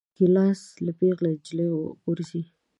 [0.17, 2.41] ګیلاس له پېغلې نجلۍ نه غورځي.